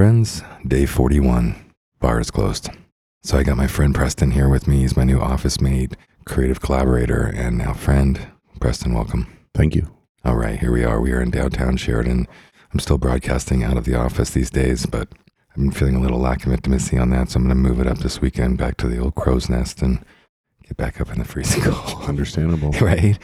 Friends. 0.00 0.42
Day 0.66 0.86
41. 0.86 1.54
Bar 2.00 2.20
is 2.20 2.30
closed. 2.30 2.70
So 3.22 3.36
I 3.36 3.42
got 3.42 3.58
my 3.58 3.66
friend 3.66 3.94
Preston 3.94 4.30
here 4.30 4.48
with 4.48 4.66
me. 4.66 4.78
He's 4.78 4.96
my 4.96 5.04
new 5.04 5.20
office 5.20 5.60
mate, 5.60 5.94
creative 6.24 6.62
collaborator, 6.62 7.30
and 7.36 7.58
now 7.58 7.74
friend. 7.74 8.18
Preston, 8.60 8.94
welcome. 8.94 9.26
Thank 9.54 9.74
you. 9.74 9.94
All 10.24 10.36
right, 10.36 10.58
here 10.58 10.72
we 10.72 10.84
are. 10.84 11.02
We 11.02 11.12
are 11.12 11.20
in 11.20 11.30
downtown 11.30 11.76
Sheridan. 11.76 12.26
I'm 12.72 12.80
still 12.80 12.96
broadcasting 12.96 13.62
out 13.62 13.76
of 13.76 13.84
the 13.84 13.94
office 13.94 14.30
these 14.30 14.48
days, 14.48 14.86
but 14.86 15.08
I've 15.50 15.56
been 15.56 15.70
feeling 15.70 15.96
a 15.96 16.00
little 16.00 16.18
lack 16.18 16.46
of 16.46 16.52
intimacy 16.54 16.96
on 16.96 17.10
that, 17.10 17.28
so 17.28 17.36
I'm 17.36 17.46
going 17.46 17.62
to 17.62 17.68
move 17.68 17.78
it 17.78 17.86
up 17.86 17.98
this 17.98 18.22
weekend 18.22 18.56
back 18.56 18.78
to 18.78 18.88
the 18.88 18.96
old 18.96 19.16
crow's 19.16 19.50
nest 19.50 19.82
and 19.82 20.02
get 20.66 20.78
back 20.78 20.98
up 20.98 21.12
in 21.12 21.18
the 21.18 21.26
freezing 21.26 21.62
cold. 21.64 22.08
Understandable. 22.08 22.70
right? 22.80 23.18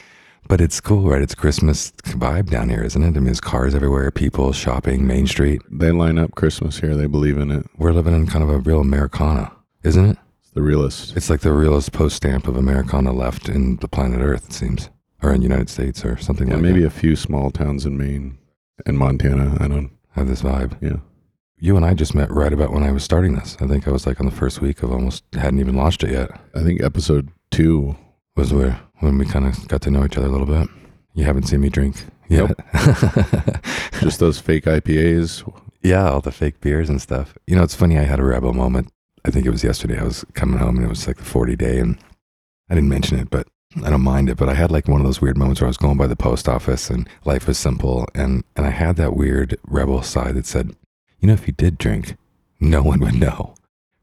But 0.47 0.61
it's 0.61 0.79
cool, 0.79 1.09
right? 1.09 1.21
It's 1.21 1.35
Christmas 1.35 1.91
vibe 2.03 2.49
down 2.49 2.69
here, 2.69 2.83
isn't 2.83 3.01
it? 3.03 3.07
I 3.07 3.11
mean, 3.11 3.25
there's 3.25 3.41
cars 3.41 3.75
everywhere, 3.75 4.09
people 4.11 4.53
shopping, 4.53 5.05
Main 5.05 5.27
Street. 5.27 5.61
They 5.69 5.91
line 5.91 6.17
up 6.17 6.35
Christmas 6.35 6.79
here. 6.79 6.95
They 6.95 7.05
believe 7.07 7.37
in 7.37 7.51
it. 7.51 7.65
We're 7.77 7.91
living 7.93 8.13
in 8.15 8.27
kind 8.27 8.43
of 8.43 8.49
a 8.49 8.57
real 8.59 8.79
Americana, 8.81 9.51
isn't 9.83 10.05
it? 10.05 10.17
It's 10.41 10.51
the 10.51 10.61
realest. 10.61 11.17
It's 11.17 11.29
like 11.29 11.41
the 11.41 11.51
realest 11.51 11.91
post 11.91 12.15
stamp 12.15 12.47
of 12.47 12.55
Americana 12.55 13.11
left 13.11 13.49
in 13.49 13.77
the 13.77 13.87
planet 13.87 14.21
Earth, 14.21 14.45
it 14.49 14.53
seems, 14.53 14.89
or 15.21 15.33
in 15.33 15.41
the 15.41 15.47
United 15.47 15.69
States 15.69 16.05
or 16.05 16.17
something 16.17 16.47
Yeah, 16.47 16.53
like 16.55 16.63
maybe 16.63 16.73
that. 16.81 16.85
Maybe 16.85 16.87
a 16.87 16.99
few 17.01 17.15
small 17.15 17.51
towns 17.51 17.85
in 17.85 17.97
Maine 17.97 18.37
and 18.85 18.97
Montana. 18.97 19.57
I 19.59 19.67
don't. 19.67 19.91
Have 20.11 20.27
this 20.27 20.41
vibe. 20.41 20.75
Yeah. 20.81 20.97
You 21.59 21.75
and 21.77 21.85
I 21.85 21.93
just 21.93 22.15
met 22.15 22.31
right 22.31 22.51
about 22.51 22.71
when 22.71 22.81
I 22.81 22.91
was 22.91 23.03
starting 23.03 23.35
this. 23.35 23.55
I 23.61 23.67
think 23.67 23.87
I 23.87 23.91
was 23.91 24.07
like 24.07 24.19
on 24.19 24.25
the 24.25 24.31
first 24.31 24.61
week 24.61 24.81
of 24.81 24.91
almost 24.91 25.23
hadn't 25.33 25.59
even 25.59 25.75
launched 25.75 26.03
it 26.03 26.09
yet. 26.09 26.31
I 26.55 26.63
think 26.63 26.81
episode 26.81 27.29
two. 27.51 27.95
Was 28.37 28.53
where 28.53 28.79
when 28.99 29.17
we 29.17 29.25
kind 29.25 29.47
of 29.47 29.67
got 29.67 29.81
to 29.81 29.89
know 29.89 30.05
each 30.05 30.15
other 30.15 30.27
a 30.27 30.31
little 30.31 30.45
bit. 30.45 30.69
You 31.15 31.25
haven't 31.25 31.47
seen 31.47 31.61
me 31.61 31.69
drink 31.69 31.95
yet. 32.29 32.55
Just 33.99 34.19
those 34.19 34.39
fake 34.39 34.65
IPAs. 34.65 35.43
Yeah, 35.81 36.07
all 36.11 36.21
the 36.21 36.31
fake 36.31 36.61
beers 36.61 36.87
and 36.87 37.01
stuff. 37.01 37.35
You 37.47 37.55
know, 37.55 37.63
it's 37.63 37.73
funny. 37.73 37.97
I 37.97 38.03
had 38.03 38.19
a 38.19 38.23
rebel 38.23 38.53
moment. 38.53 38.93
I 39.25 39.31
think 39.31 39.47
it 39.47 39.49
was 39.49 39.63
yesterday. 39.63 39.97
I 39.99 40.03
was 40.03 40.23
coming 40.35 40.59
home 40.59 40.75
and 40.75 40.85
it 40.85 40.89
was 40.89 41.07
like 41.07 41.17
the 41.17 41.23
40 41.23 41.55
day, 41.55 41.79
and 41.79 41.97
I 42.69 42.75
didn't 42.75 42.89
mention 42.89 43.17
it, 43.17 43.31
but 43.31 43.47
I 43.83 43.89
don't 43.89 44.01
mind 44.01 44.29
it. 44.29 44.37
But 44.37 44.49
I 44.49 44.53
had 44.53 44.69
like 44.69 44.87
one 44.87 45.01
of 45.01 45.07
those 45.07 45.19
weird 45.19 45.37
moments 45.37 45.59
where 45.59 45.67
I 45.67 45.69
was 45.69 45.77
going 45.77 45.97
by 45.97 46.05
the 46.05 46.15
post 46.15 46.47
office 46.47 46.91
and 46.91 47.09
life 47.25 47.47
was 47.47 47.57
simple. 47.57 48.07
And, 48.13 48.43
and 48.55 48.67
I 48.67 48.69
had 48.69 48.97
that 48.97 49.15
weird 49.15 49.57
rebel 49.63 50.03
side 50.03 50.35
that 50.35 50.45
said, 50.45 50.75
you 51.19 51.27
know, 51.27 51.33
if 51.33 51.47
you 51.47 51.53
did 51.53 51.79
drink, 51.79 52.17
no 52.59 52.83
one 52.83 52.99
would 52.99 53.15
know. 53.15 53.55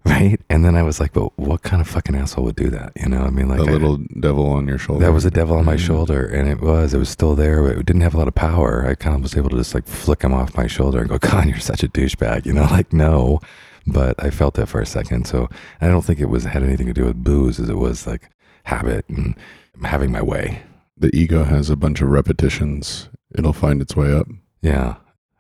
Right. 0.15 0.39
And 0.51 0.65
then 0.65 0.77
I 0.77 0.83
was 0.83 1.01
like, 1.01 1.13
but 1.15 1.37
what 1.39 1.63
kind 1.63 1.81
of 1.81 1.89
fucking 1.89 2.15
asshole 2.15 2.45
would 2.45 2.57
do 2.57 2.69
that? 2.71 2.93
You 2.97 3.09
know, 3.09 3.23
I 3.23 3.31
mean, 3.31 3.49
like 3.49 3.61
I- 3.61 3.65
little 3.65 3.97
devil 4.21 4.47
on 4.49 4.69
your 4.69 4.77
shoulder. 4.79 5.05
that 5.05 5.13
was 5.13 5.25
a 5.25 5.31
devil 5.31 5.57
on 5.57 5.65
my 5.65 5.77
Mhm. 5.77 5.87
shoulder, 5.87 6.27
and 6.27 6.47
it 6.49 6.61
was. 6.61 6.93
It 6.95 6.99
was 6.99 7.09
still 7.09 7.35
there, 7.35 7.63
but 7.63 7.79
it 7.79 7.87
didn't 7.87 8.03
have 8.03 8.15
a 8.15 8.19
lot 8.19 8.29
of 8.29 8.35
power. 8.35 8.87
I 8.87 8.95
kind 8.95 9.17
of 9.17 9.23
was 9.23 9.35
able 9.37 9.49
to 9.51 9.57
just 9.57 9.75
like 9.75 9.87
flick 9.87 10.23
him 10.23 10.33
off 10.35 10.57
my 10.57 10.67
shoulder 10.67 11.01
and 11.01 11.09
go, 11.09 11.19
"God, 11.31 11.47
you're 11.47 11.59
such 11.59 11.83
a 11.83 11.89
douchebag," 11.89 12.45
you 12.47 12.53
know, 12.53 12.63
like 12.71 12.93
no. 12.93 13.41
But 13.87 14.23
I 14.23 14.31
felt 14.31 14.59
it 14.59 14.67
for 14.67 14.81
a 14.81 14.87
second, 14.87 15.27
so 15.27 15.49
I 15.81 15.89
don't 15.89 16.05
think 16.05 16.21
it 16.21 16.29
was 16.29 16.45
had 16.45 16.63
anything 16.63 16.87
to 16.87 16.93
do 16.95 17.05
with 17.07 17.25
booze, 17.25 17.59
as 17.59 17.69
it 17.71 17.77
was 17.79 18.07
like 18.07 18.29
habit 18.65 19.07
and 19.09 19.35
having 19.83 20.13
my 20.13 20.23
way. 20.23 20.61
the 20.97 21.11
ego 21.17 21.43
has 21.45 21.71
a 21.71 21.77
bunch 21.77 22.01
of 22.01 22.09
repetitions. 22.09 23.09
It'll 23.37 23.53
find 23.53 23.83
its 23.83 23.97
way 23.97 24.13
up. 24.15 24.29
Yeah. 24.63 24.95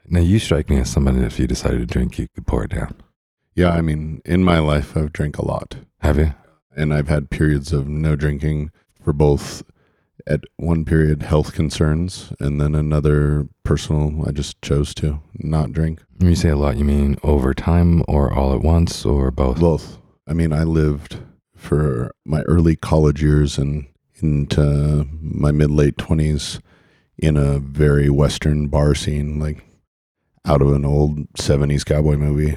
Now 0.08 0.18
you 0.20 0.38
strike 0.40 0.68
me 0.68 0.78
as 0.80 0.90
somebody 0.90 1.18
that 1.20 1.26
if 1.26 1.38
you 1.38 1.46
decided 1.46 1.78
to 1.78 1.86
drink, 1.86 2.18
you 2.18 2.26
could 2.34 2.44
pour 2.46 2.64
it 2.64 2.70
down. 2.72 2.92
Yeah, 3.54 3.70
I 3.70 3.80
mean, 3.82 4.20
in 4.24 4.42
my 4.44 4.58
life, 4.58 4.96
I've 4.96 5.12
drank 5.12 5.38
a 5.38 5.44
lot, 5.46 5.76
Have 6.00 6.18
you? 6.18 6.34
and 6.76 6.92
I've 6.92 7.08
had 7.08 7.30
periods 7.30 7.72
of 7.72 7.86
no 7.88 8.16
drinking 8.16 8.70
for 9.02 9.12
both. 9.12 9.62
At 10.26 10.40
one 10.56 10.86
period, 10.86 11.22
health 11.22 11.52
concerns, 11.52 12.32
and 12.40 12.58
then 12.58 12.74
another 12.74 13.46
personal. 13.62 14.26
I 14.26 14.30
just 14.32 14.60
chose 14.62 14.94
to 14.94 15.20
not 15.34 15.72
drink. 15.72 16.00
When 16.16 16.30
you 16.30 16.36
say 16.36 16.48
a 16.48 16.56
lot, 16.56 16.78
you 16.78 16.84
mean 16.84 17.18
over 17.22 17.52
time, 17.52 18.02
or 18.08 18.32
all 18.32 18.54
at 18.54 18.62
once, 18.62 19.04
or 19.04 19.30
both? 19.30 19.60
Both. 19.60 19.98
I 20.26 20.32
mean, 20.32 20.50
I 20.52 20.62
lived 20.62 21.18
for 21.54 22.10
my 22.24 22.40
early 22.42 22.74
college 22.74 23.22
years 23.22 23.58
and 23.58 23.86
into 24.22 25.06
my 25.20 25.52
mid 25.52 25.70
late 25.70 25.96
20s 25.96 26.60
in 27.18 27.36
a 27.36 27.58
very 27.58 28.08
Western 28.08 28.68
bar 28.68 28.94
scene, 28.94 29.38
like 29.38 29.62
out 30.46 30.62
of 30.62 30.72
an 30.72 30.86
old 30.86 31.30
70s 31.34 31.84
cowboy 31.84 32.16
movie. 32.16 32.56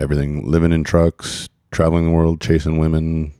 Everything 0.00 0.50
living 0.50 0.72
in 0.72 0.84
trucks, 0.84 1.48
traveling 1.70 2.06
the 2.06 2.10
world, 2.10 2.40
chasing 2.40 2.78
women, 2.78 3.32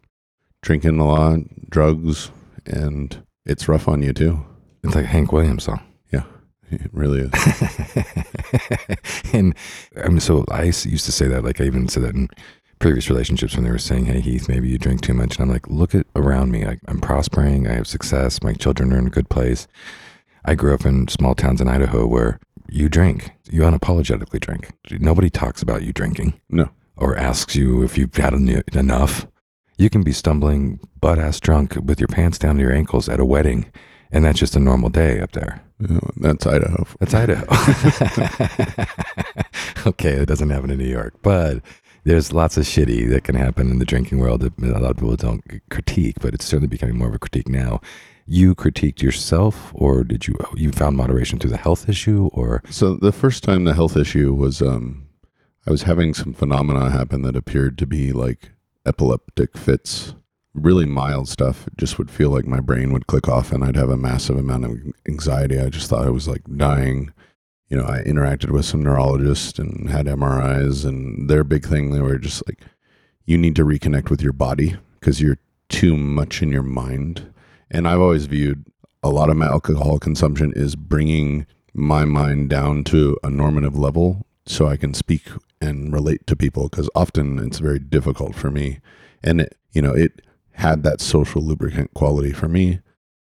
drinking 0.62 0.98
a 0.98 1.06
lot, 1.06 1.41
drugs, 1.71 2.31
and 2.66 3.25
it's 3.47 3.69
rough 3.69 3.88
on 3.88 4.03
you 4.03 4.12
too. 4.12 4.44
It's 4.84 4.94
like 4.94 5.06
Hank 5.06 5.32
Williams 5.32 5.65
song. 5.65 5.81
Yeah, 6.12 6.25
it 6.71 6.91
really 6.93 7.21
is. 7.21 7.31
and 9.32 9.54
I 10.03 10.09
mean, 10.09 10.21
so 10.21 10.44
I 10.50 10.65
used 10.65 11.06
to 11.06 11.12
say 11.12 11.26
that, 11.28 11.44
like 11.44 11.60
I 11.60 11.65
even 11.65 11.88
said 11.88 12.04
that 12.04 12.15
in 12.15 12.28
previous 12.78 13.10
relationships 13.10 13.54
when 13.54 13.65
they 13.65 13.71
were 13.71 13.78
saying, 13.78 14.06
"Hey, 14.06 14.21
Heath, 14.21 14.48
maybe 14.48 14.69
you 14.69 14.78
drink 14.78 15.03
too 15.03 15.15
much," 15.15 15.37
and 15.37 15.44
I'm 15.44 15.53
like, 15.53 15.69
"Look 15.69 15.94
at 15.94 16.06
around 16.15 16.50
me. 16.50 16.65
I, 16.65 16.78
I'm 16.88 17.00
prospering. 17.00 17.66
I 17.66 17.75
have 17.75 17.87
success. 17.87 18.42
My 18.42 18.53
children 18.53 18.92
are 18.92 18.98
in 18.98 19.06
a 19.06 19.10
good 19.10 19.28
place. 19.28 19.66
I 20.44 20.54
grew 20.54 20.75
up 20.75 20.87
in 20.87 21.09
small 21.09 21.34
towns 21.34 21.60
in 21.60 21.69
Idaho 21.69 22.06
where 22.06 22.41
you 22.70 22.88
drink. 22.88 23.31
You 23.50 23.62
unapologetically 23.62 24.41
drink. 24.41 24.70
Nobody 24.91 25.31
talks 25.31 25.62
about 25.62 25.82
you 25.82 25.92
drinking 25.92 26.41
No. 26.48 26.70
or 26.97 27.16
asks 27.16 27.56
you 27.56 27.82
if 27.82 27.98
you've 27.98 28.14
had 28.16 28.34
en- 28.34 28.62
enough. 28.72 29.26
You 29.78 29.91
can 29.91 30.03
be 30.03 30.12
stumbling 30.12 30.78
butt 31.00 31.19
ass 31.19 31.41
drunk 31.41 31.76
with 31.82 31.98
your 32.00 32.09
pants 32.09 32.38
down 32.38 32.56
to 32.56 32.62
your 32.62 32.72
ankles 32.72 33.09
at 33.09 33.20
a 33.20 33.25
wedding, 33.25 33.66
and 34.12 34.25
that's 34.25 34.38
just 34.38 34.56
a 34.56 34.60
normal 34.60 34.91
day 34.91 35.20
up 35.20 35.32
there." 35.32 35.62
That's 36.19 36.47
Idaho. 36.47 36.86
That's 36.98 37.14
Idaho. 37.14 37.47
okay, 39.86 40.10
it 40.12 40.26
doesn't 40.26 40.50
happen 40.50 40.70
in 40.70 40.78
New 40.78 40.84
York, 40.86 41.14
but 41.22 41.62
there's 42.04 42.32
lots 42.32 42.56
of 42.56 42.64
shitty 42.64 43.09
that 43.10 43.25
can 43.25 43.34
happen 43.34 43.70
in 43.70 43.78
the 43.78 43.84
drinking 43.86 44.19
world 44.19 44.41
that 44.42 44.59
a 44.59 44.78
lot 44.78 44.91
of 44.91 44.97
people 44.98 45.16
don't 45.16 45.42
critique, 45.70 46.16
but 46.20 46.34
it's 46.34 46.44
certainly 46.44 46.69
becoming 46.69 46.98
more 46.98 47.09
of 47.09 47.14
a 47.14 47.19
critique 47.19 47.48
now. 47.48 47.80
You 48.32 48.54
critiqued 48.54 49.02
yourself, 49.02 49.72
or 49.74 50.04
did 50.04 50.28
you 50.28 50.36
you 50.54 50.70
found 50.70 50.96
moderation 50.96 51.41
through 51.41 51.50
the 51.50 51.56
health 51.56 51.88
issue, 51.88 52.30
or 52.32 52.62
So 52.70 52.94
the 52.94 53.10
first 53.10 53.42
time 53.42 53.64
the 53.64 53.74
health 53.74 53.96
issue 53.96 54.32
was, 54.32 54.62
um, 54.62 55.08
I 55.66 55.72
was 55.72 55.82
having 55.82 56.14
some 56.14 56.32
phenomena 56.32 56.91
happen 56.91 57.22
that 57.22 57.34
appeared 57.34 57.76
to 57.78 57.88
be 57.88 58.12
like 58.12 58.52
epileptic 58.86 59.56
fits, 59.56 60.14
really 60.54 60.86
mild 60.86 61.28
stuff. 61.28 61.66
It 61.66 61.76
just 61.76 61.98
would 61.98 62.08
feel 62.08 62.30
like 62.30 62.46
my 62.46 62.60
brain 62.60 62.92
would 62.92 63.08
click 63.08 63.28
off, 63.28 63.50
and 63.50 63.64
I'd 63.64 63.74
have 63.74 63.91
a 63.91 63.96
massive 63.96 64.36
amount 64.36 64.64
of 64.64 64.78
anxiety. 65.08 65.58
I 65.58 65.68
just 65.68 65.91
thought 65.91 66.06
I 66.06 66.10
was 66.10 66.28
like 66.28 66.42
dying. 66.56 67.12
You 67.68 67.78
know, 67.78 67.84
I 67.84 68.04
interacted 68.04 68.50
with 68.52 68.64
some 68.64 68.84
neurologists 68.84 69.58
and 69.58 69.91
had 69.91 70.06
MRIs, 70.06 70.84
and 70.84 71.28
their 71.28 71.42
big 71.42 71.66
thing 71.66 71.91
they 71.91 72.00
were 72.00 72.16
just 72.16 72.47
like, 72.47 72.60
you 73.24 73.36
need 73.36 73.56
to 73.56 73.64
reconnect 73.64 74.08
with 74.08 74.22
your 74.22 74.32
body 74.32 74.76
because 75.00 75.20
you're 75.20 75.41
too 75.68 75.97
much 75.97 76.42
in 76.42 76.52
your 76.52 76.62
mind. 76.62 77.26
And 77.70 77.86
I've 77.86 78.00
always 78.00 78.26
viewed 78.26 78.64
a 79.03 79.10
lot 79.10 79.31
of 79.31 79.36
my 79.36 79.47
alcohol 79.47 79.98
consumption 79.98 80.53
is 80.54 80.76
bringing 80.76 81.47
my 81.72 82.04
mind 82.04 82.50
down 82.50 82.84
to 82.84 83.16
a 83.22 83.31
normative 83.31 83.76
level 83.78 84.26
so 84.47 84.66
I 84.66 84.76
can 84.76 84.94
speak 84.94 85.28
and 85.60 85.92
relate 85.92 86.26
to 86.26 86.36
people 86.36 86.69
because 86.69 86.91
often 86.94 87.38
it's 87.38 87.59
very 87.59 87.78
difficult 87.78 88.34
for 88.34 88.50
me. 88.50 88.80
And, 89.22 89.42
it, 89.42 89.56
you 89.72 89.82
know, 89.82 89.94
it 89.94 90.22
had 90.53 90.82
that 90.82 91.00
social 91.00 91.42
lubricant 91.42 91.94
quality 91.94 92.32
for 92.32 92.48
me. 92.48 92.80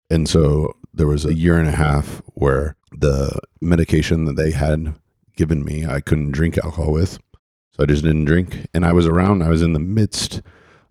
And 0.09 0.27
so 0.27 0.75
there 0.93 1.07
was 1.07 1.25
a 1.25 1.33
year 1.33 1.57
and 1.57 1.67
a 1.67 1.71
half 1.71 2.21
where 2.33 2.75
the 2.91 3.39
medication 3.61 4.25
that 4.25 4.35
they 4.35 4.51
had 4.51 4.93
given 5.35 5.63
me, 5.63 5.85
I 5.85 6.01
couldn't 6.01 6.31
drink 6.31 6.57
alcohol 6.57 6.91
with. 6.91 7.19
So 7.71 7.83
I 7.83 7.85
just 7.85 8.03
didn't 8.03 8.25
drink. 8.25 8.67
And 8.73 8.85
I 8.85 8.93
was 8.93 9.07
around, 9.07 9.41
I 9.41 9.49
was 9.49 9.63
in 9.63 9.73
the 9.73 9.79
midst 9.79 10.41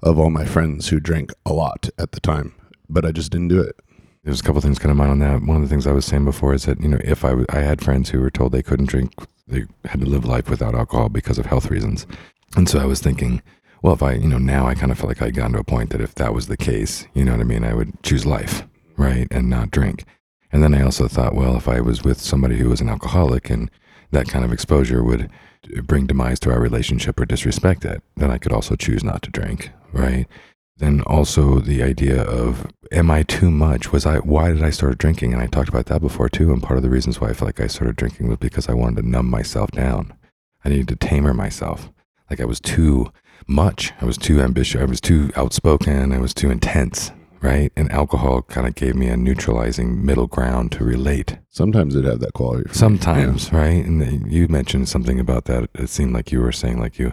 of 0.02 0.18
all 0.18 0.30
my 0.30 0.44
friends 0.44 0.88
who 0.88 0.98
drank 0.98 1.32
a 1.46 1.52
lot 1.52 1.88
at 1.96 2.12
the 2.12 2.20
time, 2.20 2.54
but 2.92 3.04
I 3.04 3.12
just 3.12 3.32
didn't 3.32 3.48
do 3.48 3.60
it. 3.60 3.74
there's 4.24 4.40
a 4.40 4.42
couple 4.44 4.60
things 4.60 4.78
kind 4.78 4.90
of 4.90 4.96
mind 4.96 5.10
on 5.10 5.18
that. 5.20 5.42
One 5.42 5.56
of 5.56 5.62
the 5.62 5.68
things 5.68 5.86
I 5.86 5.92
was 5.92 6.04
saying 6.04 6.24
before 6.24 6.54
is 6.54 6.64
that 6.66 6.80
you 6.80 6.88
know 6.88 7.00
if 7.02 7.24
I 7.24 7.30
w- 7.30 7.46
I 7.50 7.60
had 7.60 7.80
friends 7.82 8.10
who 8.10 8.20
were 8.20 8.30
told 8.30 8.52
they 8.52 8.62
couldn't 8.62 8.86
drink, 8.86 9.12
they 9.48 9.64
had 9.84 10.00
to 10.00 10.06
live 10.06 10.24
life 10.24 10.48
without 10.48 10.74
alcohol 10.74 11.08
because 11.08 11.38
of 11.38 11.46
health 11.46 11.70
reasons, 11.70 12.06
and 12.56 12.68
so 12.68 12.78
I 12.78 12.84
was 12.84 13.00
thinking, 13.00 13.42
well, 13.82 13.94
if 13.94 14.02
I 14.02 14.12
you 14.14 14.28
know 14.28 14.38
now 14.38 14.66
I 14.66 14.74
kind 14.74 14.92
of 14.92 14.98
feel 14.98 15.08
like 15.08 15.22
I'd 15.22 15.34
gotten 15.34 15.54
to 15.54 15.58
a 15.60 15.64
point 15.64 15.90
that 15.90 16.00
if 16.00 16.14
that 16.16 16.34
was 16.34 16.46
the 16.46 16.56
case, 16.56 17.06
you 17.14 17.24
know 17.24 17.32
what 17.32 17.40
I 17.40 17.44
mean, 17.44 17.64
I 17.64 17.74
would 17.74 18.00
choose 18.02 18.24
life, 18.26 18.62
right, 18.96 19.26
and 19.30 19.50
not 19.50 19.70
drink. 19.70 20.04
And 20.52 20.62
then 20.62 20.74
I 20.74 20.82
also 20.82 21.08
thought, 21.08 21.34
well, 21.34 21.56
if 21.56 21.66
I 21.66 21.80
was 21.80 22.04
with 22.04 22.20
somebody 22.20 22.58
who 22.58 22.68
was 22.68 22.82
an 22.82 22.90
alcoholic 22.90 23.48
and 23.48 23.70
that 24.10 24.28
kind 24.28 24.44
of 24.44 24.52
exposure 24.52 25.02
would 25.02 25.30
bring 25.84 26.06
demise 26.06 26.38
to 26.40 26.50
our 26.52 26.60
relationship 26.60 27.18
or 27.18 27.24
disrespect 27.24 27.84
it, 27.86 28.02
then 28.16 28.30
I 28.30 28.36
could 28.36 28.52
also 28.52 28.76
choose 28.76 29.02
not 29.02 29.22
to 29.22 29.30
drink, 29.30 29.70
right? 29.92 30.26
Then 30.82 31.00
also 31.02 31.60
the 31.60 31.80
idea 31.80 32.22
of 32.22 32.66
am 32.90 33.08
I 33.08 33.22
too 33.22 33.52
much? 33.52 33.92
Was 33.92 34.04
I 34.04 34.16
why 34.18 34.52
did 34.52 34.64
I 34.64 34.70
start 34.70 34.98
drinking? 34.98 35.32
And 35.32 35.40
I 35.40 35.46
talked 35.46 35.68
about 35.68 35.86
that 35.86 36.00
before 36.00 36.28
too. 36.28 36.52
And 36.52 36.60
part 36.60 36.76
of 36.76 36.82
the 36.82 36.90
reasons 36.90 37.20
why 37.20 37.28
I 37.28 37.34
felt 37.34 37.46
like 37.50 37.60
I 37.60 37.68
started 37.68 37.94
drinking 37.94 38.26
was 38.28 38.38
because 38.38 38.68
I 38.68 38.74
wanted 38.74 38.96
to 39.00 39.08
numb 39.08 39.30
myself 39.30 39.70
down. 39.70 40.12
I 40.64 40.70
needed 40.70 40.88
to 40.88 40.96
tamer 40.96 41.32
myself. 41.34 41.92
Like 42.28 42.40
I 42.40 42.46
was 42.46 42.58
too 42.58 43.12
much. 43.46 43.92
I 44.00 44.04
was 44.04 44.18
too 44.18 44.40
ambitious. 44.40 44.80
I 44.80 44.84
was 44.86 45.00
too 45.00 45.30
outspoken. 45.36 46.12
I 46.12 46.18
was 46.18 46.34
too 46.34 46.50
intense. 46.50 47.12
right? 47.42 47.72
And 47.76 47.90
alcohol 47.92 48.42
kind 48.42 48.66
of 48.66 48.74
gave 48.74 48.96
me 48.96 49.06
a 49.08 49.16
neutralizing 49.16 50.04
middle 50.04 50.26
ground 50.26 50.72
to 50.72 50.84
relate. 50.84 51.38
Sometimes 51.50 51.94
it 51.94 52.04
had 52.04 52.20
that 52.20 52.32
quality. 52.32 52.68
me. 52.68 52.74
Sometimes, 52.74 53.52
right? 53.52 53.84
And 53.84 54.30
you 54.32 54.48
mentioned 54.48 54.88
something 54.88 55.20
about 55.20 55.44
that. 55.46 55.68
It 55.74 55.90
seemed 55.90 56.12
like 56.12 56.32
you 56.32 56.40
were 56.40 56.52
saying 56.52 56.80
like 56.80 56.98
you 56.98 57.12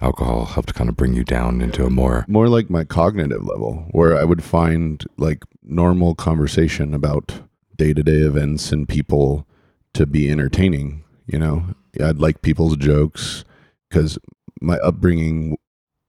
alcohol 0.00 0.46
helped 0.46 0.74
kind 0.74 0.88
of 0.88 0.96
bring 0.96 1.14
you 1.14 1.24
down 1.24 1.60
into 1.60 1.84
a 1.84 1.90
more 1.90 2.24
more 2.28 2.48
like 2.48 2.70
my 2.70 2.84
cognitive 2.84 3.44
level 3.44 3.86
where 3.90 4.16
i 4.16 4.24
would 4.24 4.42
find 4.42 5.04
like 5.18 5.44
normal 5.62 6.14
conversation 6.14 6.94
about 6.94 7.40
day-to-day 7.76 8.18
events 8.18 8.72
and 8.72 8.88
people 8.88 9.46
to 9.92 10.06
be 10.06 10.30
entertaining 10.30 11.04
you 11.26 11.38
know? 11.38 11.64
I'd 12.02 12.18
like 12.18 12.42
people's 12.42 12.76
jokes 12.76 13.44
because 13.88 14.18
my 14.60 14.76
upbringing 14.78 15.56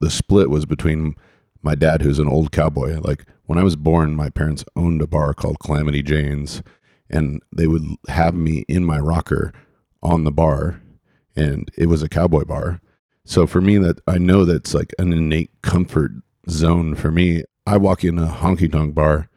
the 0.00 0.10
split 0.10 0.50
was 0.50 0.66
between 0.66 1.14
my 1.62 1.74
dad 1.74 2.02
who's 2.02 2.18
an 2.18 2.28
old 2.28 2.52
cowboy. 2.52 2.98
Like 3.00 3.24
when 3.46 3.58
i 3.58 3.62
was 3.62 3.76
born 3.76 4.14
my 4.14 4.30
parents 4.30 4.64
owned 4.76 5.02
a 5.02 5.06
bar 5.06 5.34
called 5.34 5.58
calamity 5.58 6.02
jane's 6.02 6.62
and 7.10 7.42
they 7.54 7.66
would 7.66 7.82
have 8.08 8.34
me 8.34 8.64
in 8.68 8.84
my 8.84 8.98
rocker 8.98 9.52
on 10.02 10.24
the 10.24 10.30
bar 10.30 10.80
and 11.36 11.68
it 11.76 11.86
was 11.86 12.02
a 12.02 12.08
cowboy 12.08 12.44
bar 12.44 12.80
so 13.24 13.46
for 13.46 13.60
me, 13.60 13.78
that 13.78 14.00
I 14.06 14.18
know 14.18 14.44
that's 14.44 14.74
like 14.74 14.92
an 14.98 15.12
innate 15.12 15.50
comfort 15.62 16.12
zone 16.48 16.94
for 16.94 17.10
me. 17.10 17.44
I 17.66 17.76
walk 17.76 18.04
in 18.04 18.18
a 18.18 18.26
honky 18.26 18.70
tonk 18.70 18.94
bar 18.94 19.28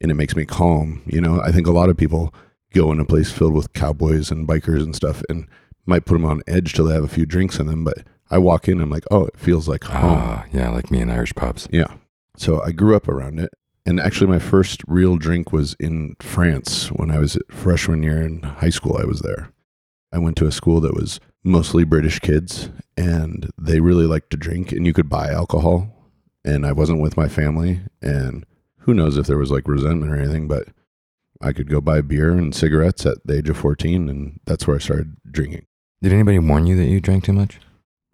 and 0.00 0.10
it 0.10 0.14
makes 0.14 0.36
me 0.36 0.44
calm. 0.44 1.02
You 1.06 1.20
know, 1.20 1.40
I 1.40 1.52
think 1.52 1.66
a 1.66 1.72
lot 1.72 1.88
of 1.88 1.96
people 1.96 2.34
go 2.72 2.92
in 2.92 3.00
a 3.00 3.04
place 3.04 3.30
filled 3.30 3.54
with 3.54 3.72
cowboys 3.72 4.30
and 4.30 4.46
bikers 4.46 4.82
and 4.82 4.94
stuff 4.94 5.22
and 5.28 5.46
might 5.86 6.04
put 6.04 6.14
them 6.14 6.24
on 6.24 6.42
edge 6.46 6.74
till 6.74 6.84
they 6.86 6.94
have 6.94 7.04
a 7.04 7.08
few 7.08 7.26
drinks 7.26 7.58
in 7.58 7.66
them. 7.66 7.84
But 7.84 7.98
I 8.30 8.38
walk 8.38 8.68
in, 8.68 8.80
I'm 8.80 8.90
like, 8.90 9.04
oh, 9.10 9.26
it 9.26 9.38
feels 9.38 9.68
like 9.68 9.84
home. 9.84 10.18
ah, 10.18 10.44
yeah, 10.52 10.70
like 10.70 10.90
me 10.90 11.00
in 11.00 11.10
Irish 11.10 11.34
pubs. 11.34 11.68
Yeah. 11.70 11.94
So 12.36 12.62
I 12.62 12.72
grew 12.72 12.94
up 12.94 13.08
around 13.08 13.38
it. 13.38 13.50
And 13.86 13.98
actually, 14.00 14.26
my 14.26 14.38
first 14.38 14.82
real 14.86 15.16
drink 15.16 15.50
was 15.50 15.74
in 15.80 16.14
France 16.20 16.88
when 16.88 17.10
I 17.10 17.18
was 17.18 17.38
freshman 17.50 18.02
year 18.02 18.20
in 18.20 18.42
high 18.42 18.68
school. 18.68 18.98
I 19.00 19.06
was 19.06 19.20
there. 19.20 19.50
I 20.12 20.18
went 20.18 20.36
to 20.38 20.46
a 20.46 20.52
school 20.52 20.80
that 20.80 20.94
was 20.94 21.20
mostly 21.42 21.84
British 21.84 22.18
kids, 22.18 22.68
and 22.98 23.50
they 23.56 23.80
really 23.80 24.06
liked 24.06 24.30
to 24.30 24.36
drink, 24.36 24.72
and 24.72 24.84
you 24.84 24.92
could 24.92 25.08
buy 25.08 25.28
alcohol. 25.30 25.94
And 26.44 26.64
I 26.66 26.72
wasn't 26.72 27.00
with 27.02 27.16
my 27.16 27.28
family, 27.28 27.80
and 28.00 28.44
who 28.80 28.94
knows 28.94 29.16
if 29.16 29.26
there 29.26 29.38
was 29.38 29.50
like 29.50 29.68
resentment 29.68 30.10
or 30.10 30.16
anything, 30.16 30.48
but 30.48 30.68
I 31.42 31.52
could 31.52 31.68
go 31.68 31.80
buy 31.80 32.00
beer 32.00 32.30
and 32.32 32.54
cigarettes 32.54 33.04
at 33.06 33.18
the 33.24 33.38
age 33.38 33.48
of 33.48 33.56
14, 33.56 34.08
and 34.08 34.40
that's 34.46 34.66
where 34.66 34.76
I 34.76 34.80
started 34.80 35.16
drinking. 35.30 35.66
Did 36.00 36.12
anybody 36.12 36.38
warn 36.38 36.66
you 36.66 36.76
that 36.76 36.86
you 36.86 37.00
drank 37.00 37.24
too 37.24 37.32
much? 37.32 37.58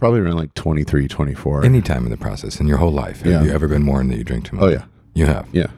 Probably 0.00 0.20
around 0.20 0.36
like 0.36 0.54
23, 0.54 1.06
24. 1.06 1.64
Any 1.64 1.80
time 1.80 2.04
in 2.04 2.10
the 2.10 2.16
process 2.16 2.58
in 2.60 2.66
your 2.66 2.78
whole 2.78 2.90
life, 2.92 3.22
have 3.22 3.32
Yeah. 3.32 3.42
you 3.44 3.50
ever 3.52 3.68
been 3.68 3.86
warned 3.86 4.10
that 4.10 4.18
you 4.18 4.24
drink 4.24 4.46
too 4.46 4.56
much? 4.56 4.64
oh, 4.64 4.68
yeah. 4.68 4.84
You 5.14 5.26
have. 5.26 5.46
Yeah. 5.52 5.68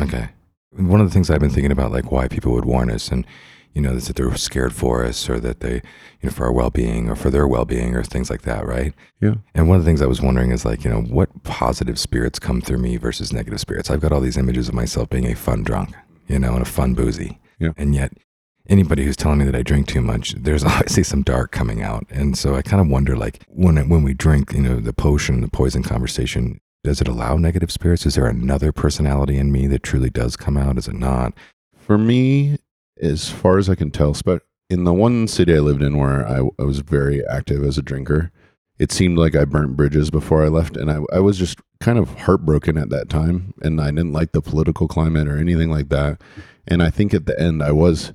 Okay. 0.00 0.30
One 0.72 1.00
of 1.00 1.06
the 1.08 1.12
things 1.12 1.28
I've 1.28 1.40
been 1.40 1.50
thinking 1.50 1.72
about, 1.72 1.92
like 1.92 2.10
why 2.10 2.28
people 2.28 2.52
would 2.52 2.64
warn 2.64 2.90
us, 2.90 3.10
and 3.10 3.26
you 3.74 3.80
know, 3.82 3.94
that 3.94 4.16
they're 4.16 4.34
scared 4.36 4.72
for 4.74 5.04
us, 5.04 5.28
or 5.28 5.38
that 5.40 5.60
they, 5.60 5.74
you 5.74 6.24
know, 6.24 6.30
for 6.30 6.44
our 6.46 6.52
well-being, 6.52 7.08
or 7.08 7.14
for 7.16 7.30
their 7.30 7.46
well-being, 7.46 7.94
or 7.94 8.02
things 8.02 8.30
like 8.30 8.42
that, 8.42 8.66
right? 8.66 8.92
Yeah. 9.20 9.34
And 9.54 9.68
one 9.68 9.78
of 9.78 9.84
the 9.84 9.88
things 9.88 10.02
I 10.02 10.06
was 10.06 10.20
wondering 10.20 10.50
is 10.50 10.64
like, 10.64 10.84
you 10.84 10.90
know, 10.90 11.00
what 11.02 11.42
positive 11.44 11.98
spirits 11.98 12.38
come 12.38 12.60
through 12.60 12.78
me 12.78 12.96
versus 12.96 13.32
negative 13.32 13.60
spirits. 13.60 13.90
I've 13.90 14.00
got 14.00 14.12
all 14.12 14.20
these 14.20 14.36
images 14.36 14.68
of 14.68 14.74
myself 14.74 15.08
being 15.10 15.26
a 15.26 15.34
fun 15.36 15.62
drunk, 15.62 15.94
you 16.28 16.38
know, 16.38 16.52
and 16.54 16.62
a 16.62 16.66
fun 16.66 16.94
boozy, 16.94 17.38
Yeah. 17.58 17.70
and 17.76 17.94
yet 17.94 18.12
anybody 18.68 19.04
who's 19.04 19.16
telling 19.16 19.38
me 19.38 19.44
that 19.46 19.54
I 19.56 19.62
drink 19.62 19.86
too 19.88 20.00
much, 20.00 20.32
there's 20.34 20.64
obviously 20.74 21.02
some 21.04 21.22
dark 21.22 21.52
coming 21.52 21.82
out, 21.82 22.06
and 22.10 22.36
so 22.36 22.54
I 22.56 22.62
kind 22.62 22.80
of 22.80 22.88
wonder, 22.88 23.16
like, 23.16 23.42
when 23.48 23.76
when 23.88 24.02
we 24.02 24.14
drink, 24.14 24.52
you 24.52 24.62
know, 24.62 24.80
the 24.80 24.92
potion, 24.92 25.40
the 25.40 25.48
poison 25.48 25.82
conversation. 25.82 26.60
Does 26.82 27.02
it 27.02 27.08
allow 27.08 27.36
negative 27.36 27.70
spirits? 27.70 28.06
Is 28.06 28.14
there 28.14 28.24
another 28.26 28.72
personality 28.72 29.36
in 29.36 29.52
me 29.52 29.66
that 29.66 29.82
truly 29.82 30.08
does 30.08 30.34
come 30.34 30.56
out? 30.56 30.78
Is 30.78 30.88
it 30.88 30.94
not? 30.94 31.34
For 31.78 31.98
me, 31.98 32.56
as 33.00 33.30
far 33.30 33.58
as 33.58 33.68
I 33.68 33.74
can 33.74 33.90
tell, 33.90 34.14
but 34.24 34.42
in 34.68 34.84
the 34.84 34.94
one 34.94 35.26
city 35.26 35.54
I 35.54 35.58
lived 35.58 35.82
in 35.82 35.98
where 35.98 36.26
I, 36.26 36.48
I 36.58 36.62
was 36.62 36.78
very 36.78 37.26
active 37.26 37.64
as 37.64 37.76
a 37.76 37.82
drinker, 37.82 38.30
it 38.78 38.92
seemed 38.92 39.18
like 39.18 39.34
I 39.34 39.44
burnt 39.44 39.76
bridges 39.76 40.10
before 40.10 40.44
I 40.44 40.48
left. 40.48 40.76
And 40.76 40.90
I, 40.90 41.00
I 41.12 41.18
was 41.18 41.36
just 41.36 41.58
kind 41.80 41.98
of 41.98 42.08
heartbroken 42.20 42.78
at 42.78 42.88
that 42.90 43.10
time. 43.10 43.52
And 43.60 43.80
I 43.80 43.90
didn't 43.90 44.14
like 44.14 44.32
the 44.32 44.40
political 44.40 44.88
climate 44.88 45.28
or 45.28 45.36
anything 45.36 45.70
like 45.70 45.90
that. 45.90 46.22
And 46.66 46.82
I 46.82 46.88
think 46.88 47.12
at 47.12 47.26
the 47.26 47.38
end, 47.38 47.62
I 47.62 47.72
was 47.72 48.14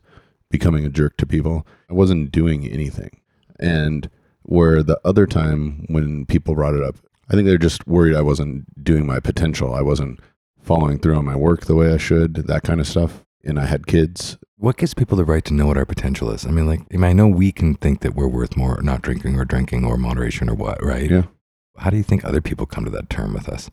becoming 0.50 0.86
a 0.86 0.90
jerk 0.90 1.18
to 1.18 1.28
people. 1.28 1.68
I 1.90 1.94
wasn't 1.94 2.32
doing 2.32 2.66
anything. 2.66 3.22
And 3.60 4.10
where 4.44 4.82
the 4.82 5.00
other 5.06 5.28
time 5.28 5.86
when 5.90 6.26
people 6.26 6.56
brought 6.56 6.74
it 6.74 6.84
up, 6.84 6.96
I 7.30 7.34
think 7.34 7.48
they're 7.48 7.58
just 7.58 7.86
worried 7.88 8.16
I 8.16 8.22
wasn't 8.22 8.84
doing 8.84 9.06
my 9.06 9.20
potential. 9.20 9.74
I 9.74 9.82
wasn't 9.82 10.20
following 10.62 11.00
through 11.00 11.18
on 11.18 11.26
my 11.26 11.36
work 11.36 11.66
the 11.66 11.76
way 11.76 11.94
I 11.94 11.98
should, 11.98 12.36
that 12.36 12.64
kind 12.64 12.80
of 12.80 12.88
stuff. 12.88 13.24
And 13.44 13.60
I 13.60 13.66
had 13.66 13.88
kids. 13.88 14.38
What 14.66 14.78
gives 14.78 14.96
people 14.96 15.16
the 15.16 15.26
right 15.26 15.46
to 15.46 15.54
know 15.54 15.68
what 15.68 15.78
our 15.78 15.86
potential 15.86 16.32
is? 16.32 16.44
I 16.44 16.50
mean, 16.50 16.66
like, 16.66 16.82
I, 16.92 16.98
mean, 16.98 17.04
I 17.04 17.14
know 17.14 17.28
we 17.28 17.52
can 17.52 17.76
think 17.76 18.00
that 18.00 18.16
we're 18.16 18.28
worth 18.28 18.58
more 18.58 18.82
not 18.82 19.04
drinking 19.04 19.38
or 19.38 19.46
drinking 19.46 19.86
or 19.86 19.96
moderation 19.96 20.50
or 20.50 20.56
what, 20.56 20.84
right? 20.84 21.08
Yeah. 21.08 21.26
How 21.78 21.92
do 21.92 21.98
you 21.98 22.02
think 22.02 22.26
other 22.26 22.42
people 22.42 22.66
come 22.66 22.84
to 22.84 22.90
that 22.90 23.08
term 23.08 23.36
with 23.36 23.48
us? 23.48 23.70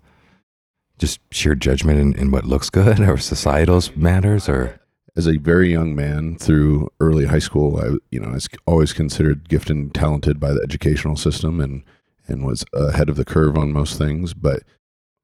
Just 0.99 1.21
sheer 1.31 1.55
judgment 1.55 1.99
in, 1.99 2.15
in 2.17 2.31
what 2.31 2.45
looks 2.45 2.69
good 2.69 3.01
or 3.01 3.17
societal 3.17 3.83
matters 3.97 4.51
or 4.51 4.83
As 5.17 5.27
a 5.27 5.39
very 5.39 5.71
young 5.73 5.97
man 5.97 6.37
through 6.37 6.91
early 7.01 7.25
high 7.25 7.39
school, 7.39 7.81
I 7.81 7.97
you 8.11 8.21
know 8.21 8.29
I 8.29 8.33
was 8.33 8.51
always 8.67 8.93
considered 8.93 9.49
gifted 9.49 9.75
and 9.75 9.95
talented 9.95 10.39
by 10.39 10.53
the 10.53 10.61
educational 10.63 11.17
system 11.17 11.59
and 11.59 11.85
and 12.29 12.45
was 12.45 12.67
ahead 12.75 13.09
of 13.09 13.17
the 13.17 13.25
curve 13.25 13.57
on 13.57 13.73
most 13.73 13.97
things. 13.97 14.35
But 14.35 14.63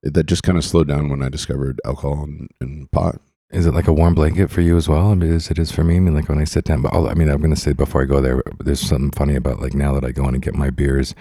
that 0.02 0.24
just 0.24 0.42
kind 0.42 0.56
of 0.56 0.64
slowed 0.64 0.88
down 0.88 1.10
when 1.10 1.22
I 1.22 1.28
discovered 1.28 1.78
alcohol 1.84 2.24
and, 2.24 2.48
and 2.58 2.90
pot. 2.90 3.20
Is 3.50 3.66
it 3.66 3.74
like 3.74 3.88
a 3.88 3.92
warm 3.92 4.14
blanket 4.14 4.50
for 4.50 4.60
you 4.60 4.76
as 4.76 4.88
well? 4.88 5.10
I 5.10 5.14
mean, 5.14 5.32
as 5.32 5.50
it 5.50 5.58
is 5.58 5.72
for 5.72 5.82
me. 5.82 5.96
I 5.96 6.00
mean, 6.00 6.14
like 6.14 6.28
when 6.28 6.38
I 6.38 6.44
sit 6.44 6.64
down, 6.64 6.82
but 6.82 6.92
I'll, 6.92 7.08
I 7.08 7.14
mean, 7.14 7.30
I'm 7.30 7.40
going 7.40 7.54
to 7.54 7.60
say 7.60 7.72
before 7.72 8.02
I 8.02 8.06
go 8.06 8.20
there, 8.20 8.42
there's 8.60 8.80
something 8.80 9.10
funny 9.10 9.36
about 9.36 9.60
like 9.60 9.74
now 9.74 9.94
that 9.94 10.04
I 10.04 10.12
go 10.12 10.28
in 10.28 10.34
and 10.34 10.42
get 10.42 10.54
my 10.54 10.70
beers, 10.70 11.14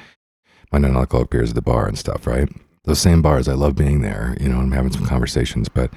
my 0.71 0.79
non-alcoholic 0.79 1.29
beers 1.29 1.49
at 1.49 1.55
the 1.55 1.61
bar 1.61 1.87
and 1.87 1.97
stuff, 1.97 2.27
right? 2.27 2.49
Those 2.83 2.99
same 2.99 3.21
bars, 3.21 3.47
I 3.47 3.53
love 3.53 3.75
being 3.75 4.01
there, 4.01 4.35
you 4.39 4.49
know, 4.49 4.59
I'm 4.59 4.71
having 4.71 4.91
some 4.91 5.05
conversations, 5.05 5.69
but 5.69 5.91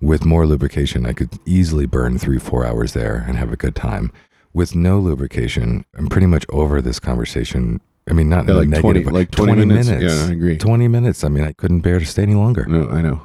with 0.00 0.24
more 0.24 0.46
lubrication, 0.46 1.06
I 1.06 1.12
could 1.12 1.30
easily 1.46 1.86
burn 1.86 2.18
three, 2.18 2.38
four 2.38 2.66
hours 2.66 2.92
there 2.92 3.24
and 3.26 3.36
have 3.36 3.52
a 3.52 3.56
good 3.56 3.74
time. 3.74 4.12
With 4.52 4.74
no 4.74 4.98
lubrication, 4.98 5.84
I'm 5.96 6.08
pretty 6.08 6.26
much 6.26 6.46
over 6.50 6.80
this 6.80 7.00
conversation. 7.00 7.80
I 8.08 8.12
mean, 8.12 8.28
not 8.28 8.46
Yeah, 8.46 8.54
like 8.54 8.68
20 8.68 8.98
negative, 9.00 9.12
like 9.12 9.30
20 9.30 9.64
minutes. 9.64 9.88
Yeah, 9.88 10.28
I 10.28 10.32
agree. 10.32 10.58
20 10.58 10.88
minutes. 10.88 11.24
I 11.24 11.28
mean, 11.28 11.44
I 11.44 11.52
couldn't 11.52 11.80
bear 11.80 11.98
to 11.98 12.06
stay 12.06 12.22
any 12.22 12.34
longer. 12.34 12.64
No, 12.66 12.88
I 12.88 13.00
know. 13.02 13.22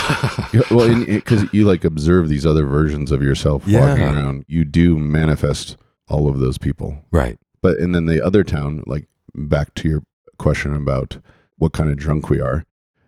Yeah, 0.52 0.62
well, 0.70 1.04
because 1.04 1.44
you 1.52 1.64
like 1.64 1.84
observe 1.84 2.28
these 2.28 2.44
other 2.44 2.66
versions 2.66 3.12
of 3.12 3.22
yourself 3.22 3.62
walking 3.68 4.02
around, 4.02 4.44
you 4.48 4.64
do 4.64 4.98
manifest 4.98 5.76
all 6.08 6.28
of 6.28 6.38
those 6.40 6.58
people. 6.58 7.04
right. 7.12 7.38
But 7.62 7.78
and 7.78 7.94
then 7.94 8.06
the 8.06 8.24
other 8.24 8.42
town, 8.42 8.82
like 8.86 9.06
back 9.34 9.74
to 9.74 9.88
your 9.88 10.02
question 10.38 10.74
about 10.74 11.18
what 11.58 11.72
kind 11.72 11.90
of 11.90 11.98
drunk 11.98 12.30
we 12.30 12.40
are. 12.40 12.64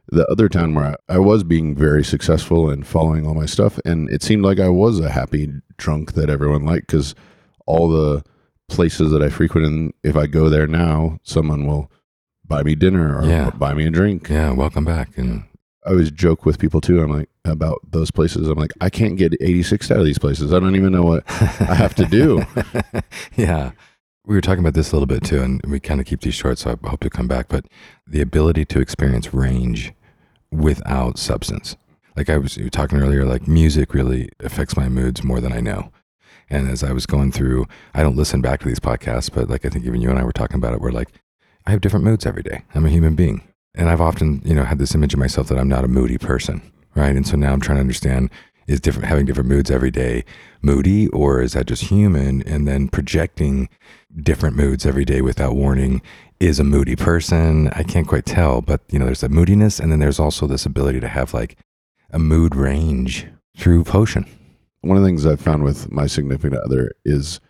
The 0.08 0.26
other 0.30 0.48
town 0.48 0.74
where 0.74 0.96
I, 1.08 1.14
I 1.14 1.18
was 1.18 1.42
being 1.42 1.74
very 1.74 2.04
successful 2.04 2.68
and 2.68 2.86
following 2.86 3.26
all 3.26 3.34
my 3.34 3.46
stuff, 3.46 3.78
and 3.86 4.10
it 4.10 4.22
seemed 4.22 4.44
like 4.44 4.60
I 4.60 4.68
was 4.68 5.00
a 5.00 5.08
happy 5.10 5.50
drunk 5.78 6.12
that 6.12 6.28
everyone 6.28 6.64
liked 6.66 6.88
because 6.88 7.14
all 7.66 7.88
the 7.88 8.22
places 8.68 9.10
that 9.10 9.22
I 9.22 9.30
frequent, 9.30 9.66
and 9.66 9.92
if 10.04 10.16
I 10.16 10.26
go 10.26 10.48
there 10.50 10.66
now, 10.66 11.18
someone 11.22 11.66
will 11.66 11.90
buy 12.46 12.62
me 12.62 12.74
dinner 12.74 13.18
or 13.18 13.24
Yeah. 13.24 13.50
buy 13.50 13.72
me 13.74 13.86
a 13.86 13.90
drink. 13.90 14.28
Yeah. 14.28 14.52
Welcome 14.52 14.84
back. 14.84 15.16
And 15.16 15.44
I 15.84 15.90
always 15.90 16.10
joke 16.10 16.46
with 16.46 16.58
people 16.58 16.80
too. 16.80 17.02
I'm 17.02 17.10
like 17.10 17.28
about 17.44 17.80
those 17.90 18.10
places. 18.10 18.48
I'm 18.48 18.58
like, 18.58 18.72
I 18.80 18.88
can't 18.88 19.16
get 19.16 19.34
86 19.40 19.90
out 19.90 19.98
of 19.98 20.04
these 20.04 20.18
places. 20.18 20.52
I 20.52 20.60
don't 20.60 20.76
even 20.76 20.92
know 20.92 21.02
what 21.02 21.24
I 21.28 21.74
have 21.74 21.94
to 21.96 22.04
do. 22.04 22.44
yeah. 23.36 23.72
We 24.24 24.36
were 24.36 24.40
talking 24.40 24.60
about 24.60 24.74
this 24.74 24.92
a 24.92 24.94
little 24.94 25.06
bit 25.06 25.24
too, 25.24 25.42
and 25.42 25.60
we 25.66 25.80
kind 25.80 26.00
of 26.00 26.06
keep 26.06 26.20
these 26.20 26.34
short, 26.34 26.58
so 26.58 26.70
I 26.70 26.88
hope 26.88 27.00
to 27.00 27.10
come 27.10 27.26
back. 27.26 27.48
But 27.48 27.66
the 28.06 28.20
ability 28.20 28.64
to 28.66 28.80
experience 28.80 29.34
range 29.34 29.92
without 30.52 31.18
substance. 31.18 31.76
Like 32.16 32.30
I 32.30 32.38
was 32.38 32.56
talking 32.70 33.00
earlier, 33.00 33.24
like 33.24 33.48
music 33.48 33.94
really 33.94 34.28
affects 34.38 34.76
my 34.76 34.88
moods 34.88 35.24
more 35.24 35.40
than 35.40 35.52
I 35.52 35.60
know. 35.60 35.90
And 36.48 36.68
as 36.68 36.84
I 36.84 36.92
was 36.92 37.06
going 37.06 37.32
through, 37.32 37.66
I 37.94 38.02
don't 38.02 38.16
listen 38.16 38.42
back 38.42 38.60
to 38.60 38.68
these 38.68 38.78
podcasts, 38.78 39.32
but 39.32 39.48
like 39.48 39.64
I 39.64 39.70
think 39.70 39.86
even 39.86 40.00
you 40.00 40.10
and 40.10 40.18
I 40.18 40.24
were 40.24 40.32
talking 40.32 40.56
about 40.56 40.74
it, 40.74 40.80
we're 40.80 40.90
like, 40.92 41.08
I 41.66 41.70
have 41.70 41.80
different 41.80 42.04
moods 42.04 42.26
every 42.26 42.42
day. 42.42 42.62
I'm 42.74 42.84
a 42.84 42.90
human 42.90 43.14
being. 43.14 43.42
And 43.74 43.88
I've 43.88 44.00
often, 44.00 44.42
you 44.44 44.54
know, 44.54 44.64
had 44.64 44.78
this 44.78 44.94
image 44.94 45.14
of 45.14 45.20
myself 45.20 45.48
that 45.48 45.58
I'm 45.58 45.68
not 45.68 45.84
a 45.84 45.88
moody 45.88 46.18
person, 46.18 46.62
right? 46.94 47.16
And 47.16 47.26
so 47.26 47.36
now 47.36 47.52
I'm 47.52 47.60
trying 47.60 47.76
to 47.76 47.82
understand 47.82 48.30
is 48.66 48.80
different 48.80 49.08
having 49.08 49.26
different 49.26 49.48
moods 49.48 49.70
every 49.70 49.90
day 49.90 50.24
moody 50.62 51.08
or 51.08 51.42
is 51.42 51.52
that 51.52 51.66
just 51.66 51.84
human? 51.84 52.42
And 52.42 52.66
then 52.66 52.88
projecting 52.88 53.68
different 54.22 54.56
moods 54.56 54.86
every 54.86 55.04
day 55.04 55.20
without 55.20 55.56
warning 55.56 56.00
is 56.38 56.60
a 56.60 56.64
moody 56.64 56.96
person. 56.96 57.68
I 57.68 57.82
can't 57.82 58.06
quite 58.06 58.26
tell, 58.26 58.60
but 58.60 58.80
you 58.88 58.98
know, 58.98 59.06
there's 59.06 59.20
that 59.20 59.30
moodiness 59.30 59.80
and 59.80 59.90
then 59.90 59.98
there's 59.98 60.20
also 60.20 60.46
this 60.46 60.66
ability 60.66 61.00
to 61.00 61.08
have 61.08 61.34
like 61.34 61.56
a 62.10 62.18
mood 62.18 62.54
range 62.54 63.26
through 63.56 63.84
potion. 63.84 64.26
One 64.82 64.96
of 64.96 65.02
the 65.02 65.08
things 65.08 65.26
I've 65.26 65.40
found 65.40 65.64
with 65.64 65.90
my 65.90 66.06
significant 66.06 66.60
other 66.62 66.92
is 67.04 67.40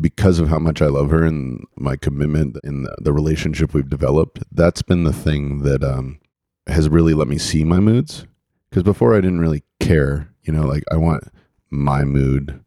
because 0.00 0.38
of 0.38 0.48
how 0.48 0.58
much 0.58 0.80
I 0.80 0.86
love 0.86 1.10
her 1.10 1.24
and 1.24 1.64
my 1.76 1.96
commitment 1.96 2.56
in 2.64 2.82
the, 2.82 2.96
the 3.00 3.12
relationship 3.12 3.74
we've 3.74 3.90
developed, 3.90 4.42
that's 4.50 4.82
been 4.82 5.04
the 5.04 5.12
thing 5.12 5.62
that 5.62 5.84
um, 5.84 6.18
has 6.66 6.88
really 6.88 7.14
let 7.14 7.28
me 7.28 7.38
see 7.38 7.64
my 7.64 7.80
moods. 7.80 8.26
Because 8.70 8.82
before 8.82 9.14
I 9.14 9.20
didn't 9.20 9.40
really 9.40 9.62
care, 9.80 10.32
you 10.42 10.52
know, 10.52 10.66
like 10.66 10.82
I 10.90 10.96
want 10.96 11.24
my 11.70 12.04
mood 12.04 12.64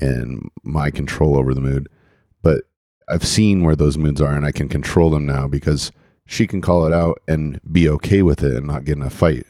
and 0.00 0.48
my 0.62 0.90
control 0.90 1.36
over 1.36 1.54
the 1.54 1.60
mood. 1.60 1.88
But 2.42 2.62
I've 3.08 3.26
seen 3.26 3.64
where 3.64 3.76
those 3.76 3.98
moods 3.98 4.20
are 4.20 4.34
and 4.34 4.46
I 4.46 4.52
can 4.52 4.68
control 4.68 5.10
them 5.10 5.26
now 5.26 5.48
because 5.48 5.90
she 6.26 6.46
can 6.46 6.60
call 6.60 6.86
it 6.86 6.92
out 6.92 7.20
and 7.26 7.60
be 7.70 7.88
okay 7.88 8.22
with 8.22 8.44
it 8.44 8.56
and 8.56 8.68
not 8.68 8.84
get 8.84 8.96
in 8.96 9.02
a 9.02 9.10
fight. 9.10 9.44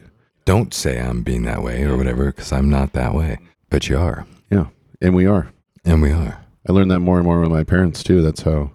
Don't 0.45 0.73
say 0.73 0.99
I'm 0.99 1.21
being 1.21 1.43
that 1.43 1.61
way 1.61 1.83
or 1.83 1.95
whatever, 1.95 2.25
because 2.25 2.51
I'm 2.51 2.69
not 2.69 2.93
that 2.93 3.13
way. 3.13 3.37
But 3.69 3.87
you 3.87 3.97
are. 3.97 4.25
Yeah. 4.49 4.67
And 4.99 5.13
we 5.13 5.27
are. 5.27 5.51
And 5.85 6.01
we 6.01 6.11
are. 6.11 6.43
I 6.67 6.71
learned 6.71 6.91
that 6.91 6.99
more 6.99 7.17
and 7.17 7.25
more 7.25 7.39
with 7.39 7.49
my 7.49 7.63
parents 7.63 8.03
too. 8.03 8.21
That's 8.21 8.41
how 8.41 8.71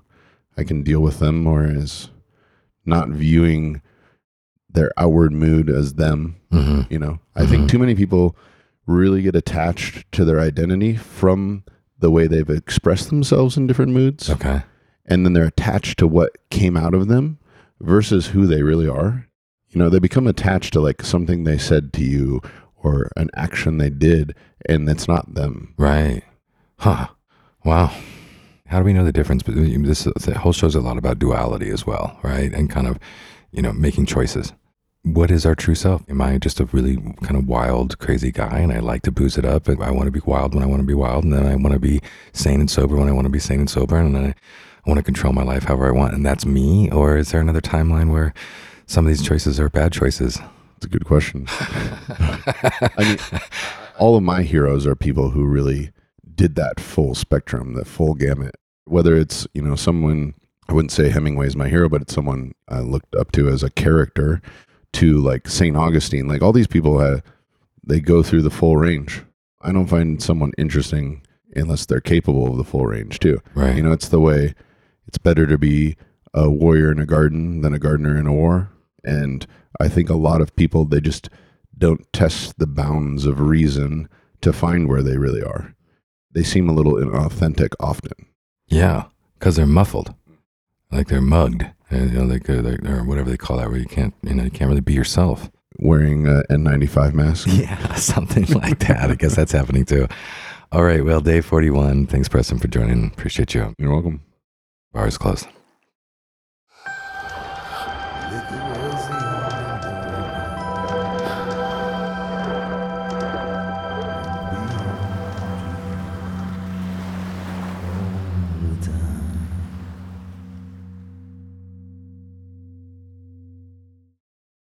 I 0.57 0.65
can 0.65 0.83
deal 0.83 1.01
with 1.01 1.19
them 1.19 1.43
more 1.43 1.65
is 1.67 2.11
not 2.85 3.09
viewing 3.09 3.83
their 4.69 4.93
outward 4.97 5.33
mood 5.33 5.71
as 5.71 5.95
them. 5.95 6.37
hmm 6.51 6.83
You 6.91 6.99
know, 6.99 7.19
I 7.35 7.47
think 7.47 7.71
too 7.71 7.79
many 7.79 7.95
people 7.95 8.37
really 8.87 9.23
get 9.23 9.35
attached 9.35 10.11
to 10.13 10.25
their 10.25 10.41
identity 10.41 10.97
from 10.97 11.65
the 11.99 12.11
way 12.11 12.27
they've 12.27 12.49
expressed 12.51 13.09
themselves 13.09 13.57
in 13.57 13.67
different 13.67 13.93
moods. 13.93 14.31
Okay. 14.31 14.63
And 15.07 15.25
then 15.25 15.33
they're 15.33 15.45
attached 15.45 15.99
to 15.99 16.07
what 16.07 16.37
came 16.51 16.77
out 16.77 16.95
of 16.95 17.09
them 17.09 17.39
versus 17.81 18.29
who 18.29 18.47
they 18.47 18.63
really 18.63 18.89
are. 18.89 19.27
You 19.69 19.79
know, 19.79 19.89
they 19.89 19.99
become 19.99 20.27
attached 20.27 20.73
to 20.75 20.81
like 20.81 21.03
something 21.03 21.45
they 21.45 21.59
said 21.59 21.93
to 21.95 22.05
you 22.05 22.41
or 22.77 23.11
an 23.17 23.31
action 23.35 23.79
they 23.79 23.91
did, 23.91 24.35
and 24.69 24.89
it's 24.89 25.09
not 25.09 25.35
them. 25.35 25.75
Right. 25.77 26.23
Huh. 26.79 27.09
Wow. 27.67 27.93
How 28.69 28.79
do 28.79 28.85
we 28.85 28.93
know 28.93 29.05
the 29.05 29.11
difference? 29.11 29.43
But 29.43 29.57
this 29.57 30.05
the 30.05 30.39
whole 30.39 30.53
show's 30.53 30.77
a 30.77 30.81
lot 30.81 30.99
about 30.99 31.19
duality 31.19 31.69
as 31.71 31.85
well, 31.85 32.17
right? 32.23 32.53
And 32.53 32.71
kind 32.71 32.87
of, 32.87 32.97
you 33.51 33.61
know, 33.61 33.73
making 33.73 34.07
choices. 34.07 34.53
What 35.03 35.33
is 35.33 35.45
our 35.45 35.57
true 35.57 35.75
self? 35.75 36.05
Am 36.09 36.21
I 36.21 36.39
just 36.39 36.61
a 36.61 36.67
really 36.67 36.97
kind 37.25 37.35
of 37.35 37.49
wild, 37.49 37.99
crazy 37.99 38.31
guy, 38.31 38.61
and 38.61 38.73
I 38.73 38.79
like 38.79 39.03
to 39.03 39.11
booze 39.11 39.37
it 39.37 39.45
up? 39.45 39.67
And 39.67 39.83
I 39.83 39.91
want 39.91 40.07
to 40.07 40.13
be 40.13 40.21
wild 40.25 40.55
when 40.55 40.63
I 40.63 40.67
want 40.67 40.79
to 40.81 40.87
be 40.87 40.95
wild, 40.95 41.25
and 41.25 41.33
then 41.33 41.45
I 41.45 41.57
want 41.57 41.73
to 41.73 41.81
be 41.81 42.01
sane 42.33 42.61
and 42.61 42.71
sober 42.71 42.95
when 42.95 43.09
I 43.09 43.13
want 43.13 43.25
to 43.25 43.31
be 43.31 43.41
sane 43.41 43.59
and 43.59 43.71
sober, 43.71 43.97
and 43.97 44.15
then 44.15 44.27
I, 44.27 44.29
I 44.29 44.89
want 44.89 44.99
to 44.99 45.05
control 45.05 45.33
my 45.33 45.43
life 45.43 45.65
however 45.65 45.89
I 45.89 45.93
want, 45.93 46.15
and 46.15 46.25
that's 46.25 46.47
me. 46.47 46.89
Or 46.93 47.17
is 47.17 47.33
there 47.33 47.41
another 47.41 47.61
timeline 47.61 48.13
where 48.13 48.33
some 48.87 49.07
of 49.07 49.09
these 49.09 49.27
choices 49.27 49.59
are 49.59 49.69
bad 49.69 49.93
choices? 49.93 50.39
It's 50.77 50.87
a 50.87 50.89
good 50.89 51.05
question. 51.05 51.47
I 51.51 52.91
mean, 52.99 53.41
all 53.99 54.17
of 54.17 54.23
my 54.23 54.43
heroes 54.43 54.87
are 54.87 54.95
people 54.95 55.31
who 55.31 55.45
really 55.45 55.91
did 56.37 56.55
that 56.57 56.79
full 56.79 57.15
spectrum, 57.15 57.75
that 57.75 57.87
full 57.87 58.15
gamut. 58.15 58.55
Whether 58.85 59.17
it's, 59.17 59.47
you 59.55 59.63
know, 59.63 59.75
someone, 59.75 60.35
I 60.69 60.73
wouldn't 60.73 60.93
say 60.93 61.09
Hemingway 61.09 61.47
is 61.47 61.57
my 61.57 61.69
hero, 61.69 61.89
but 61.89 62.03
it's 62.03 62.15
someone 62.15 62.53
I 62.69 62.81
looked 62.81 63.15
up 63.17 63.33
to 63.33 63.49
as 63.49 63.63
a 63.63 63.71
character 63.71 64.41
to 64.95 65.19
like 65.19 65.49
St. 65.49 65.77
Augustine. 65.77 66.29
Like 66.29 66.43
all 66.43 66.53
these 66.53 66.67
people, 66.67 66.99
uh, 66.99 67.21
they 67.85 68.01
go 68.01 68.23
through 68.23 68.43
the 68.43 68.51
full 68.51 68.77
range. 68.77 69.23
I 69.61 69.73
don't 69.73 69.89
find 69.89 70.23
someone 70.23 70.53
interesting 70.57 71.23
unless 71.55 71.87
they're 71.87 72.01
capable 72.01 72.51
of 72.51 72.57
the 72.57 72.65
full 72.65 72.87
range 72.87 73.19
too. 73.19 73.41
Right. 73.55 73.77
You 73.77 73.83
know, 73.83 73.93
it's 73.93 74.09
the 74.09 74.21
way 74.21 74.55
it's 75.07 75.19
better 75.19 75.47
to 75.47 75.59
be 75.59 75.97
a 76.35 76.51
warrior 76.51 76.93
in 76.93 76.99
a 76.99 77.07
garden 77.07 77.63
than 77.63 77.73
a 77.73 77.79
gardener 77.79 78.17
in 78.19 78.27
a 78.27 78.33
war. 78.33 78.71
And 79.05 79.47
I 79.81 79.89
think 79.89 80.11
a 80.11 80.17
lot 80.17 80.41
of 80.41 80.55
people, 80.57 80.85
they 80.85 81.01
just 81.01 81.29
don't 81.79 82.11
test 82.13 82.59
the 82.59 82.67
bounds 82.67 83.25
of 83.27 83.41
reason 83.41 84.09
to 84.41 84.53
find 84.53 84.89
where 84.89 85.03
they 85.03 85.17
really 85.17 85.43
are. 85.43 85.75
They 86.37 86.43
seem 86.43 86.69
a 86.69 86.75
little 86.75 86.93
inauthentic 86.97 87.71
often. 87.81 88.13
Yeah, 88.69 89.05
because 89.39 89.57
they're 89.57 89.67
muffled, 89.67 90.15
like 90.93 91.09
they're 91.09 91.23
mugged, 91.23 91.65
and, 91.89 92.11
you 92.13 92.19
know, 92.19 92.25
like 92.27 92.51
uh, 92.51 92.61
they're, 92.61 92.77
they're, 92.77 92.99
or 92.99 93.05
whatever 93.05 93.31
they 93.31 93.39
call 93.39 93.57
that, 93.57 93.71
where 93.71 93.79
you 93.79 93.87
can't, 93.87 94.13
you 94.23 94.35
know, 94.35 94.45
you 94.45 94.51
can't 94.51 94.69
really 94.69 94.83
be 94.83 94.93
yourself. 94.93 95.51
Wearing 95.79 96.27
a 96.27 96.43
N95 96.51 97.15
mask. 97.15 97.49
Yeah, 97.51 97.95
something 97.95 98.45
like 98.53 98.81
that. 98.81 99.11
I 99.11 99.15
guess 99.15 99.35
that's 99.35 99.53
happening 99.53 99.87
too. 99.87 100.09
All 100.73 100.83
right, 100.85 101.03
well, 101.03 101.23
day 101.23 101.41
forty-one. 101.41 102.07
Thanks, 102.07 102.29
Preston, 102.29 102.59
for 102.59 102.69
joining. 102.69 103.07
Appreciate 103.07 103.55
you. 103.55 103.75
You're 103.79 103.93
welcome. 103.93 104.21
Bar 104.93 105.09
is 105.09 105.17
closed. 105.17 105.47